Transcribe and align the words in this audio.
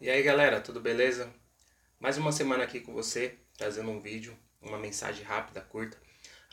E 0.00 0.08
aí 0.08 0.22
galera, 0.22 0.60
tudo 0.60 0.80
beleza? 0.80 1.28
Mais 1.98 2.16
uma 2.16 2.30
semana 2.30 2.62
aqui 2.62 2.78
com 2.78 2.92
você, 2.92 3.36
trazendo 3.56 3.90
um 3.90 4.00
vídeo, 4.00 4.38
uma 4.62 4.78
mensagem 4.78 5.24
rápida, 5.24 5.60
curta. 5.60 6.00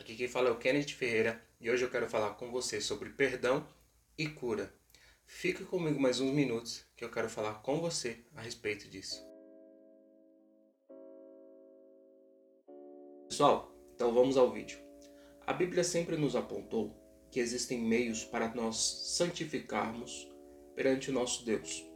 Aqui 0.00 0.16
quem 0.16 0.26
fala 0.26 0.48
é 0.48 0.50
o 0.50 0.58
Kenneth 0.58 0.88
Ferreira 0.88 1.40
e 1.60 1.70
hoje 1.70 1.84
eu 1.84 1.88
quero 1.88 2.10
falar 2.10 2.30
com 2.30 2.50
você 2.50 2.80
sobre 2.80 3.10
perdão 3.10 3.64
e 4.18 4.26
cura. 4.26 4.74
Fique 5.24 5.64
comigo 5.64 6.00
mais 6.00 6.18
uns 6.18 6.32
minutos 6.32 6.84
que 6.96 7.04
eu 7.04 7.08
quero 7.08 7.30
falar 7.30 7.62
com 7.62 7.80
você 7.80 8.18
a 8.34 8.40
respeito 8.40 8.88
disso. 8.88 9.24
Pessoal, 13.28 13.72
então 13.94 14.12
vamos 14.12 14.36
ao 14.36 14.50
vídeo. 14.50 14.80
A 15.46 15.52
Bíblia 15.52 15.84
sempre 15.84 16.16
nos 16.16 16.34
apontou 16.34 17.00
que 17.30 17.38
existem 17.38 17.80
meios 17.80 18.24
para 18.24 18.52
nós 18.52 18.76
santificarmos 19.16 20.28
perante 20.74 21.10
o 21.10 21.14
nosso 21.14 21.44
Deus. 21.44 21.95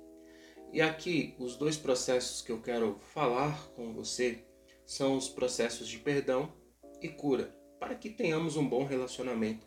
E 0.73 0.81
aqui, 0.81 1.35
os 1.39 1.57
dois 1.57 1.77
processos 1.77 2.43
que 2.43 2.53
eu 2.53 2.61
quero 2.61 2.97
falar 3.13 3.69
com 3.75 3.93
você 3.93 4.45
são 4.87 5.17
os 5.17 5.29
processos 5.29 5.89
de 5.89 5.99
perdão 5.99 6.53
e 7.03 7.09
cura, 7.09 7.53
para 7.81 7.97
que 7.97 8.09
tenhamos 8.09 8.57
um 8.57 8.69
bom 8.69 8.85
relacionamento 8.85 9.67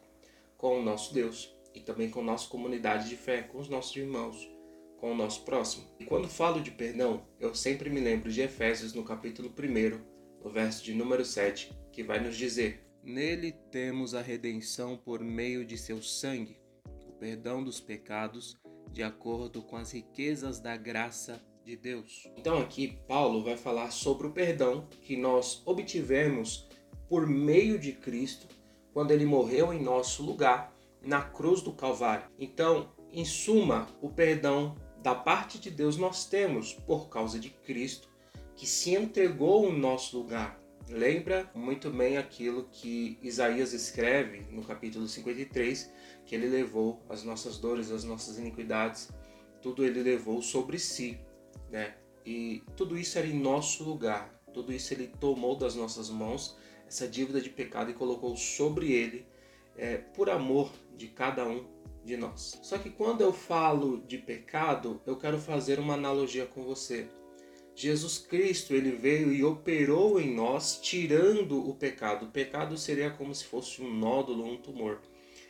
com 0.57 0.79
o 0.79 0.83
nosso 0.83 1.13
Deus 1.13 1.53
e 1.75 1.81
também 1.81 2.09
com 2.09 2.23
nossa 2.23 2.47
comunidade 2.47 3.09
de 3.09 3.17
fé, 3.17 3.41
com 3.41 3.59
os 3.59 3.67
nossos 3.67 3.93
irmãos, 3.97 4.49
com 4.97 5.11
o 5.11 5.15
nosso 5.15 5.43
próximo. 5.43 5.85
E 5.99 6.05
quando 6.05 6.29
falo 6.29 6.61
de 6.61 6.71
perdão, 6.71 7.27
eu 7.37 7.53
sempre 7.53 7.89
me 7.89 7.99
lembro 7.99 8.31
de 8.31 8.41
Efésios 8.41 8.93
no 8.93 9.03
capítulo 9.03 9.49
1, 9.49 10.41
no 10.41 10.49
verso 10.49 10.81
de 10.85 10.93
número 10.93 11.25
7, 11.25 11.77
que 11.91 12.01
vai 12.01 12.21
nos 12.21 12.37
dizer: 12.37 12.87
Nele 13.03 13.51
temos 13.69 14.15
a 14.15 14.21
redenção 14.21 14.95
por 14.95 15.21
meio 15.21 15.65
de 15.65 15.77
seu 15.77 16.01
sangue, 16.01 16.61
o 17.05 17.11
perdão 17.11 17.61
dos 17.61 17.81
pecados 17.81 18.57
de 18.91 19.03
acordo 19.03 19.61
com 19.61 19.75
as 19.75 19.91
riquezas 19.91 20.59
da 20.59 20.75
graça 20.75 21.41
de 21.63 21.75
Deus. 21.75 22.27
Então 22.37 22.59
aqui 22.59 22.99
Paulo 23.07 23.43
vai 23.43 23.55
falar 23.55 23.91
sobre 23.91 24.27
o 24.27 24.31
perdão 24.31 24.87
que 25.01 25.15
nós 25.15 25.61
obtivemos 25.65 26.67
por 27.07 27.25
meio 27.25 27.79
de 27.79 27.93
Cristo 27.93 28.47
quando 28.93 29.11
ele 29.11 29.25
morreu 29.25 29.73
em 29.73 29.81
nosso 29.81 30.23
lugar 30.23 30.73
na 31.01 31.21
cruz 31.21 31.61
do 31.61 31.73
Calvário. 31.73 32.29
Então, 32.39 32.91
em 33.11 33.25
suma, 33.25 33.87
o 34.01 34.09
perdão 34.09 34.75
da 35.01 35.13
parte 35.13 35.59
de 35.59 35.69
Deus 35.69 35.97
nós 35.97 36.25
temos 36.25 36.73
por 36.73 37.09
causa 37.09 37.39
de 37.39 37.49
Cristo 37.49 38.07
que 38.55 38.65
se 38.65 38.93
entregou 38.95 39.67
em 39.67 39.77
nosso 39.77 40.17
lugar. 40.17 40.62
Lembra 40.93 41.49
muito 41.55 41.89
bem 41.89 42.17
aquilo 42.17 42.67
que 42.71 43.17
Isaías 43.19 43.73
escreve 43.73 44.45
no 44.51 44.63
capítulo 44.63 45.07
53, 45.07 45.91
que 46.23 46.35
ele 46.35 46.47
levou 46.47 47.01
as 47.09 47.23
nossas 47.23 47.57
dores, 47.57 47.89
as 47.89 48.03
nossas 48.03 48.37
iniquidades, 48.37 49.09
tudo 49.59 49.83
ele 49.83 50.03
levou 50.03 50.39
sobre 50.43 50.77
si, 50.77 51.19
né? 51.71 51.95
E 52.23 52.61
tudo 52.77 52.95
isso 52.95 53.17
era 53.17 53.25
em 53.25 53.33
nosso 53.33 53.83
lugar, 53.83 54.39
tudo 54.53 54.71
isso 54.71 54.93
ele 54.93 55.07
tomou 55.19 55.57
das 55.57 55.73
nossas 55.73 56.11
mãos, 56.11 56.55
essa 56.87 57.07
dívida 57.07 57.41
de 57.41 57.49
pecado 57.49 57.89
e 57.89 57.95
colocou 57.95 58.37
sobre 58.37 58.91
ele, 58.91 59.25
é, 59.75 59.97
por 59.97 60.29
amor 60.29 60.71
de 60.95 61.07
cada 61.07 61.43
um 61.43 61.65
de 62.05 62.15
nós. 62.15 62.59
Só 62.61 62.77
que 62.77 62.91
quando 62.91 63.21
eu 63.21 63.33
falo 63.33 64.03
de 64.05 64.19
pecado, 64.19 65.01
eu 65.07 65.17
quero 65.17 65.39
fazer 65.39 65.79
uma 65.79 65.95
analogia 65.95 66.45
com 66.45 66.63
você. 66.63 67.09
Jesus 67.75 68.19
Cristo 68.19 68.73
ele 68.73 68.91
veio 68.91 69.31
e 69.31 69.43
operou 69.43 70.19
em 70.19 70.33
nós, 70.33 70.79
tirando 70.81 71.67
o 71.67 71.73
pecado. 71.73 72.25
O 72.25 72.31
pecado 72.31 72.77
seria 72.77 73.09
como 73.09 73.33
se 73.33 73.45
fosse 73.45 73.81
um 73.81 73.91
nódulo, 73.91 74.45
um 74.45 74.57
tumor. 74.57 75.01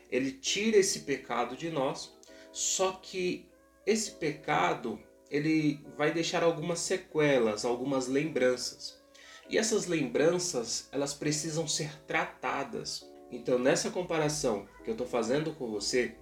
Ele 0.09 0.31
tira 0.31 0.77
esse 0.77 1.01
pecado 1.01 1.55
de 1.55 1.69
nós, 1.69 2.15
só 2.51 2.93
que 2.93 3.49
esse 3.85 4.11
pecado 4.11 4.99
ele 5.29 5.83
vai 5.97 6.13
deixar 6.13 6.43
algumas 6.43 6.79
sequelas, 6.79 7.65
algumas 7.65 8.07
lembranças. 8.07 9.01
E 9.49 9.57
essas 9.57 9.87
lembranças, 9.87 10.87
elas 10.91 11.13
precisam 11.13 11.67
ser 11.67 11.99
tratadas. 12.05 13.05
Então, 13.31 13.57
nessa 13.57 13.89
comparação 13.89 14.67
que 14.83 14.89
eu 14.89 14.93
estou 14.93 15.07
fazendo 15.07 15.51
com 15.53 15.69
você, 15.69 16.15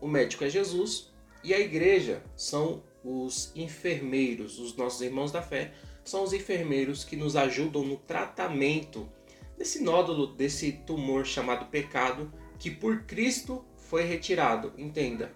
o 0.00 0.08
médico 0.08 0.44
é 0.44 0.48
Jesus 0.48 1.12
e 1.42 1.52
a 1.52 1.58
igreja 1.58 2.22
são 2.36 2.82
os 3.04 3.52
enfermeiros, 3.54 4.58
os 4.58 4.74
nossos 4.76 5.02
irmãos 5.02 5.30
da 5.30 5.42
fé, 5.42 5.72
são 6.02 6.22
os 6.24 6.32
enfermeiros 6.32 7.04
que 7.04 7.16
nos 7.16 7.36
ajudam 7.36 7.84
no 7.84 7.96
tratamento 7.96 9.08
desse 9.56 9.82
nódulo, 9.82 10.26
desse 10.26 10.72
tumor 10.72 11.24
chamado 11.24 11.66
pecado, 11.66 12.32
que 12.58 12.70
por 12.70 13.04
Cristo 13.04 13.64
foi 13.76 14.04
retirado. 14.04 14.72
Entenda, 14.78 15.32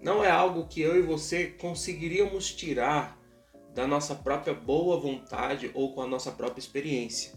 não 0.00 0.24
é 0.24 0.30
algo 0.30 0.66
que 0.66 0.80
eu 0.80 0.98
e 0.98 1.02
você 1.02 1.46
conseguiríamos 1.46 2.52
tirar 2.54 3.18
da 3.74 3.86
nossa 3.86 4.14
própria 4.14 4.54
boa 4.54 4.98
vontade 4.98 5.70
ou 5.74 5.94
com 5.94 6.02
a 6.02 6.06
nossa 6.06 6.30
própria 6.30 6.60
experiência. 6.60 7.32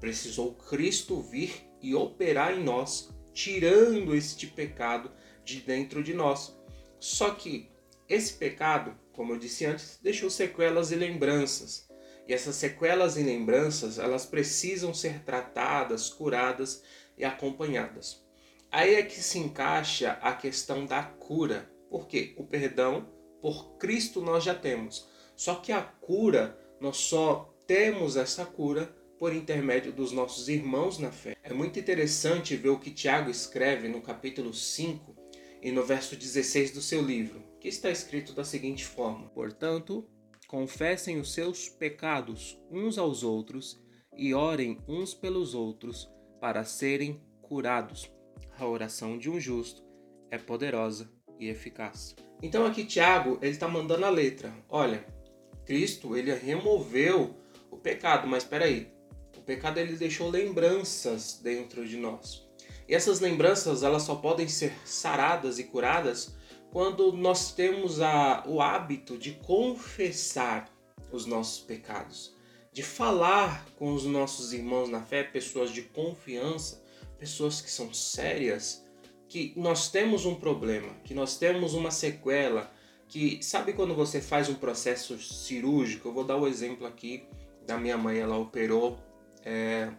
Precisou 0.00 0.52
Cristo 0.54 1.20
vir 1.20 1.66
e 1.80 1.94
operar 1.94 2.54
em 2.54 2.62
nós, 2.62 3.10
tirando 3.32 4.14
este 4.14 4.46
pecado 4.46 5.10
de 5.44 5.60
dentro 5.60 6.02
de 6.02 6.12
nós. 6.12 6.58
Só 6.98 7.30
que 7.30 7.70
esse 8.08 8.34
pecado, 8.34 8.94
como 9.12 9.32
eu 9.32 9.38
disse 9.38 9.64
antes, 9.64 9.98
deixou 10.00 10.30
sequelas 10.30 10.92
e 10.92 10.94
lembranças. 10.94 11.88
E 12.28 12.32
essas 12.32 12.54
sequelas 12.56 13.16
e 13.16 13.22
lembranças, 13.22 13.98
elas 13.98 14.24
precisam 14.24 14.94
ser 14.94 15.24
tratadas, 15.24 16.08
curadas 16.08 16.82
e 17.18 17.24
acompanhadas. 17.24 18.24
Aí 18.70 18.94
é 18.94 19.02
que 19.02 19.20
se 19.20 19.38
encaixa 19.38 20.18
a 20.22 20.32
questão 20.32 20.86
da 20.86 21.02
cura. 21.02 21.70
Porque 21.90 22.34
o 22.36 22.44
perdão 22.44 23.08
por 23.40 23.76
Cristo 23.76 24.20
nós 24.20 24.44
já 24.44 24.54
temos. 24.54 25.08
Só 25.36 25.56
que 25.56 25.72
a 25.72 25.82
cura, 25.82 26.58
nós 26.80 26.96
só 26.96 27.52
temos 27.66 28.16
essa 28.16 28.44
cura 28.44 28.94
por 29.18 29.34
intermédio 29.34 29.92
dos 29.92 30.12
nossos 30.12 30.48
irmãos 30.48 30.98
na 30.98 31.10
fé. 31.10 31.36
É 31.42 31.52
muito 31.52 31.78
interessante 31.78 32.54
ver 32.54 32.68
o 32.68 32.78
que 32.78 32.90
Tiago 32.90 33.30
escreve 33.30 33.88
no 33.88 34.00
capítulo 34.00 34.52
5 34.52 35.16
e 35.62 35.72
no 35.72 35.84
verso 35.84 36.14
16 36.14 36.72
do 36.72 36.82
seu 36.82 37.00
livro 37.02 37.55
que 37.66 37.70
está 37.70 37.90
escrito 37.90 38.32
da 38.32 38.44
seguinte 38.44 38.84
forma: 38.84 39.28
Portanto, 39.30 40.08
confessem 40.46 41.18
os 41.18 41.32
seus 41.32 41.68
pecados 41.68 42.56
uns 42.70 42.96
aos 42.96 43.24
outros 43.24 43.76
e 44.16 44.32
orem 44.32 44.78
uns 44.86 45.12
pelos 45.12 45.52
outros 45.52 46.08
para 46.40 46.62
serem 46.62 47.20
curados. 47.42 48.08
A 48.56 48.64
oração 48.64 49.18
de 49.18 49.28
um 49.28 49.40
justo 49.40 49.82
é 50.30 50.38
poderosa 50.38 51.10
e 51.40 51.48
eficaz. 51.48 52.14
Então 52.40 52.64
aqui 52.64 52.84
Tiago 52.84 53.36
ele 53.42 53.50
está 53.50 53.66
mandando 53.66 54.04
a 54.04 54.10
letra. 54.10 54.54
Olha, 54.68 55.04
Cristo 55.64 56.16
ele 56.16 56.32
removeu 56.32 57.34
o 57.68 57.76
pecado, 57.76 58.28
mas 58.28 58.44
espera 58.44 58.66
aí, 58.66 58.92
o 59.36 59.40
pecado 59.40 59.78
ele 59.78 59.96
deixou 59.96 60.30
lembranças 60.30 61.40
dentro 61.42 61.84
de 61.84 61.96
nós. 61.96 62.45
E 62.88 62.94
essas 62.94 63.20
lembranças 63.20 63.82
elas 63.82 64.02
só 64.02 64.14
podem 64.14 64.48
ser 64.48 64.72
saradas 64.84 65.58
e 65.58 65.64
curadas 65.64 66.34
quando 66.70 67.12
nós 67.12 67.52
temos 67.52 68.00
a, 68.00 68.44
o 68.46 68.60
hábito 68.60 69.16
de 69.16 69.32
confessar 69.32 70.70
os 71.10 71.24
nossos 71.26 71.60
pecados, 71.60 72.34
de 72.72 72.82
falar 72.82 73.66
com 73.76 73.94
os 73.94 74.04
nossos 74.04 74.52
irmãos 74.52 74.88
na 74.88 75.00
fé, 75.00 75.22
pessoas 75.22 75.70
de 75.70 75.82
confiança, 75.82 76.84
pessoas 77.18 77.60
que 77.60 77.70
são 77.70 77.92
sérias, 77.94 78.84
que 79.28 79.52
nós 79.56 79.88
temos 79.88 80.26
um 80.26 80.34
problema, 80.34 80.92
que 81.04 81.14
nós 81.14 81.38
temos 81.38 81.74
uma 81.74 81.90
sequela, 81.90 82.70
que 83.08 83.42
sabe 83.42 83.72
quando 83.72 83.94
você 83.94 84.20
faz 84.20 84.48
um 84.48 84.54
processo 84.54 85.18
cirúrgico? 85.18 86.08
Eu 86.08 86.12
vou 86.12 86.24
dar 86.24 86.36
o 86.36 86.46
exemplo 86.46 86.86
aqui 86.86 87.24
da 87.66 87.78
minha 87.78 87.96
mãe, 87.96 88.18
ela 88.18 88.36
operou 88.36 88.98
é, 89.44 89.90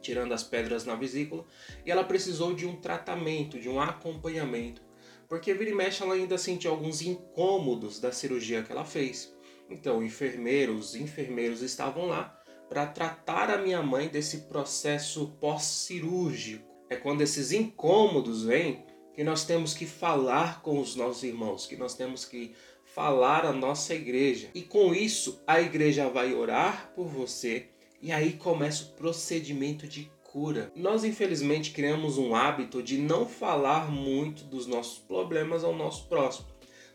tirando 0.00 0.32
as 0.32 0.42
pedras 0.42 0.84
na 0.84 0.94
vesícula 0.94 1.44
e 1.84 1.90
ela 1.90 2.04
precisou 2.04 2.54
de 2.54 2.66
um 2.66 2.76
tratamento, 2.76 3.58
de 3.58 3.68
um 3.68 3.80
acompanhamento 3.80 4.88
porque 5.28 5.52
vira 5.52 5.70
e 5.70 5.74
mexe 5.74 6.02
ela 6.02 6.14
ainda 6.14 6.38
sentiu 6.38 6.70
alguns 6.70 7.02
incômodos 7.02 8.00
da 8.00 8.10
cirurgia 8.10 8.62
que 8.62 8.72
ela 8.72 8.84
fez. 8.84 9.36
Então, 9.68 10.02
enfermeiros, 10.02 10.94
enfermeiros 10.94 11.60
estavam 11.60 12.06
lá 12.06 12.34
para 12.68 12.86
tratar 12.86 13.50
a 13.50 13.58
minha 13.58 13.82
mãe 13.82 14.08
desse 14.08 14.42
processo 14.42 15.36
pós-cirúrgico. 15.38 16.66
É 16.88 16.96
quando 16.96 17.20
esses 17.20 17.52
incômodos 17.52 18.44
vêm 18.44 18.86
que 19.14 19.22
nós 19.22 19.44
temos 19.44 19.74
que 19.74 19.84
falar 19.84 20.62
com 20.62 20.80
os 20.80 20.96
nossos 20.96 21.22
irmãos, 21.22 21.66
que 21.66 21.76
nós 21.76 21.94
temos 21.94 22.24
que 22.24 22.54
falar 22.84 23.44
à 23.44 23.52
nossa 23.52 23.94
igreja. 23.94 24.48
E 24.54 24.62
com 24.62 24.94
isso, 24.94 25.42
a 25.46 25.60
igreja 25.60 26.08
vai 26.08 26.32
orar 26.32 26.90
por 26.94 27.06
você 27.06 27.68
e 28.00 28.12
aí 28.12 28.32
começa 28.34 28.84
o 28.84 28.92
procedimento 28.92 29.86
de 29.86 30.10
cura. 30.22 30.70
Nós, 30.76 31.04
infelizmente, 31.04 31.72
criamos 31.72 32.18
um 32.18 32.34
hábito 32.34 32.82
de 32.82 32.98
não 32.98 33.26
falar 33.26 33.90
muito 33.90 34.44
dos 34.44 34.66
nossos 34.66 34.98
problemas 34.98 35.64
ao 35.64 35.74
nosso 35.74 36.06
próximo. 36.06 36.46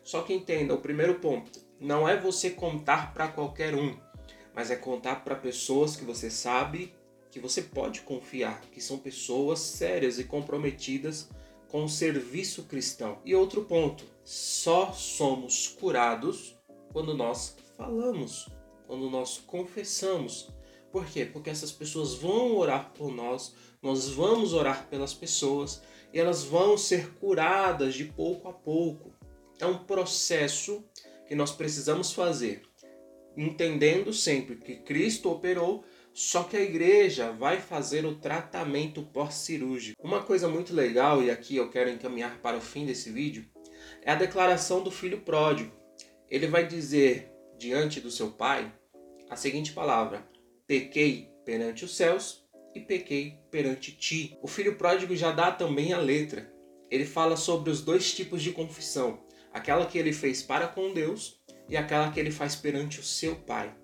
Só 0.04 0.22
que 0.22 0.34
entenda, 0.34 0.74
o 0.74 0.82
primeiro 0.82 1.16
ponto 1.16 1.60
não 1.80 2.08
é 2.08 2.16
você 2.16 2.50
contar 2.50 3.14
para 3.14 3.28
qualquer 3.28 3.74
um, 3.74 3.98
mas 4.54 4.70
é 4.70 4.76
contar 4.76 5.24
para 5.24 5.36
pessoas 5.36 5.96
que 5.96 6.06
você 6.06 6.30
sabe 6.30 6.94
que 7.32 7.40
você 7.40 7.64
pode 7.64 8.02
confiar, 8.02 8.62
que 8.72 8.80
são 8.80 9.00
pessoas 9.00 9.60
sérias 9.60 10.20
e 10.20 10.24
comprometidas 10.24 11.30
com 11.68 11.86
o 11.86 11.90
serviço 11.90 12.64
cristão. 12.66 13.18
E 13.26 13.34
outro 13.34 13.66
ponto, 13.66 14.06
só 14.24 14.94
somos 14.94 15.68
curados 15.68 16.56
quando 16.92 17.16
nós 17.16 17.58
falamos, 17.76 18.48
quando 18.86 19.10
nós 19.10 19.40
confessamos. 19.48 20.50
Por 20.94 21.07
quê? 21.07 21.25
Porque 21.25 21.50
essas 21.50 21.72
pessoas 21.72 22.13
vão 22.13 22.56
orar 22.56 22.92
por 22.94 23.12
nós, 23.12 23.56
nós 23.81 24.10
vamos 24.10 24.54
orar 24.54 24.88
pelas 24.90 25.12
pessoas 25.12 25.81
e 26.13 26.19
elas 26.19 26.44
vão 26.44 26.78
ser 26.78 27.16
curadas 27.16 27.95
de 27.95 28.06
pouco 28.06 28.48
a 28.48 28.54
pouco. 28.54 29.12
É 29.60 29.66
um 29.66 29.86
processo 29.86 30.84
que 31.28 31.34
nós 31.34 31.51
precisamos 31.51 32.13
fazer, 32.13 32.62
entendendo 33.36 34.13
sempre 34.13 34.56
que 34.57 34.75
Cristo 34.75 35.31
operou, 35.31 35.84
só 36.13 36.44
que 36.44 36.56
a 36.56 36.62
igreja 36.62 37.31
vai 37.31 37.60
fazer 37.60 38.06
o 38.06 38.19
tratamento 38.19 39.01
pós-cirúrgico. 39.01 40.00
Uma 40.00 40.22
coisa 40.22 40.48
muito 40.48 40.75
legal, 40.75 41.24
e 41.24 41.31
aqui 41.31 41.56
eu 41.56 41.72
quero 41.72 41.89
encaminhar 41.89 42.38
para 42.39 42.56
o 42.56 42.62
fim 42.62 42.86
desse 42.86 43.10
vídeo, 43.10 43.50
é 44.04 44.12
a 44.12 44.16
declaração 44.16 44.84
do 44.84 44.92
filho 44.92 45.22
pródigo. 45.22 45.72
Ele 46.30 46.46
vai 46.46 46.68
dizer 46.68 47.31
diante 47.57 48.00
do 48.00 48.12
seu 48.12 48.30
pai 48.30 48.72
a 49.28 49.36
seguinte 49.36 49.74
palavra: 49.74 50.31
Pequei 50.68 51.30
perante 51.45 51.86
os 51.86 51.95
céus 51.95 52.44
e 52.74 52.80
pequei 52.80 53.39
perante 53.51 53.92
ti. 53.92 54.38
O 54.42 54.48
filho 54.48 54.77
pródigo 54.77 55.15
já 55.15 55.31
dá 55.31 55.51
também 55.51 55.94
a 55.94 56.00
letra. 56.00 56.51
Ele 56.89 57.06
fala 57.06 57.36
sobre 57.36 57.69
os 57.69 57.81
dois 57.81 58.13
tipos 58.13 58.42
de 58.42 58.51
confissão: 58.51 59.24
aquela 59.51 59.86
que 59.86 59.98
ele 59.98 60.13
fez 60.13 60.42
para 60.42 60.68
com 60.68 60.94
Deus 60.94 61.42
e 61.68 61.77
aquela 61.77 62.12
que 62.12 62.19
ele 62.19 62.31
faz 62.31 62.56
perante 62.56 63.00
o 63.00 63.04
seu 63.04 63.36
pai. 63.36 63.75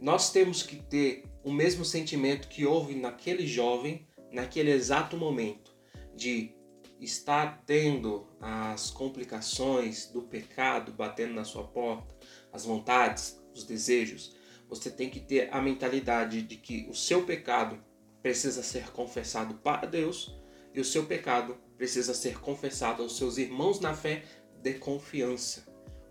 Nós 0.00 0.30
temos 0.30 0.62
que 0.62 0.76
ter 0.76 1.24
o 1.42 1.50
mesmo 1.50 1.84
sentimento 1.84 2.48
que 2.48 2.66
houve 2.66 2.94
naquele 2.94 3.46
jovem, 3.46 4.06
naquele 4.30 4.70
exato 4.70 5.16
momento, 5.16 5.74
de 6.14 6.54
estar 7.00 7.62
tendo 7.66 8.26
as 8.40 8.90
complicações 8.90 10.06
do 10.06 10.22
pecado 10.22 10.92
batendo 10.92 11.34
na 11.34 11.44
sua 11.44 11.64
porta, 11.64 12.14
as 12.52 12.64
vontades, 12.64 13.40
os 13.54 13.64
desejos, 13.64 14.35
você 14.68 14.90
tem 14.90 15.08
que 15.08 15.20
ter 15.20 15.48
a 15.52 15.60
mentalidade 15.60 16.42
de 16.42 16.56
que 16.56 16.86
o 16.90 16.94
seu 16.94 17.24
pecado 17.24 17.78
precisa 18.22 18.62
ser 18.62 18.90
confessado 18.90 19.54
para 19.54 19.86
Deus 19.86 20.34
e 20.74 20.80
o 20.80 20.84
seu 20.84 21.06
pecado 21.06 21.56
precisa 21.76 22.12
ser 22.12 22.40
confessado 22.40 23.02
aos 23.02 23.16
seus 23.16 23.38
irmãos 23.38 23.80
na 23.80 23.94
fé 23.94 24.24
de 24.62 24.74
confiança. 24.74 25.64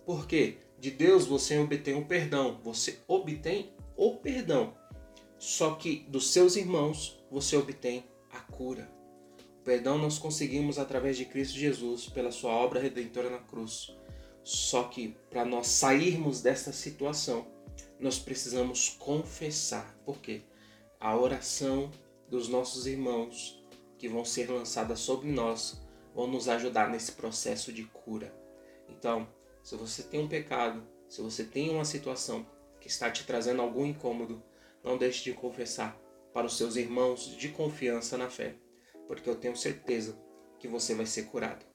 Por 0.06 0.28
quê? 0.28 0.58
De 0.80 0.92
Deus 0.92 1.26
você 1.26 1.58
obtém 1.58 1.96
o 1.96 2.06
perdão, 2.06 2.60
você 2.64 3.00
obtém 3.08 3.74
o 3.98 4.16
perdão. 4.16 4.74
Só 5.38 5.76
que 5.76 6.06
dos 6.08 6.32
seus 6.32 6.56
irmãos 6.56 7.24
você 7.30 7.58
obtém 7.58 8.06
a 8.32 8.40
cura. 8.40 8.90
O 9.60 9.64
perdão 9.64 9.98
nós 9.98 10.18
conseguimos 10.18 10.78
através 10.78 11.18
de 11.18 11.26
Cristo 11.26 11.58
Jesus 11.58 12.08
pela 12.08 12.32
sua 12.32 12.52
obra 12.52 12.80
redentora 12.80 13.30
na 13.30 13.40
cruz. 13.40 13.96
Só 14.44 14.84
que 14.84 15.18
para 15.30 15.44
nós 15.44 15.68
sairmos 15.68 16.42
dessa 16.42 16.72
situação, 16.72 17.48
nós 18.06 18.20
precisamos 18.20 18.90
confessar. 19.00 19.98
Por 20.06 20.20
quê? 20.20 20.44
A 21.00 21.18
oração 21.18 21.90
dos 22.30 22.48
nossos 22.48 22.86
irmãos 22.86 23.66
que 23.98 24.08
vão 24.08 24.24
ser 24.24 24.48
lançadas 24.48 25.00
sobre 25.00 25.32
nós 25.32 25.82
vão 26.14 26.28
nos 26.28 26.48
ajudar 26.48 26.88
nesse 26.88 27.14
processo 27.14 27.74
de 27.74 27.84
cura. 27.86 28.32
Então, 28.88 29.28
se 29.64 29.76
você 29.76 30.04
tem 30.04 30.20
um 30.20 30.28
pecado, 30.28 30.88
se 31.10 31.20
você 31.20 31.44
tem 31.44 31.72
uma 31.72 31.84
situação 31.84 32.46
que 32.80 32.88
está 32.88 33.10
te 33.10 33.26
trazendo 33.26 33.64
algum 33.64 33.88
incômodo, 33.88 34.44
não 34.84 35.00
deixe 35.00 35.24
de 35.24 35.34
confessar 35.34 36.00
para 36.32 36.46
os 36.46 36.56
seus 36.56 36.76
irmãos 36.76 37.36
de 37.36 37.50
confiança 37.50 38.16
na 38.20 38.30
fé, 38.30 38.54
porque 39.08 39.28
eu 39.28 39.36
tenho 39.36 39.58
certeza 39.58 40.16
que 40.60 40.68
você 40.68 40.94
vai 40.94 41.08
ser 41.08 41.24
curado. 41.24 41.64